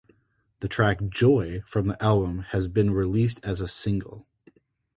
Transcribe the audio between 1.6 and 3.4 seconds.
from the album has been released